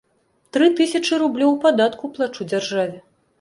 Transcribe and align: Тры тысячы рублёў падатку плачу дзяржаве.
Тры 0.55 0.69
тысячы 0.79 1.19
рублёў 1.23 1.53
падатку 1.67 2.11
плачу 2.17 2.49
дзяржаве. 2.51 2.99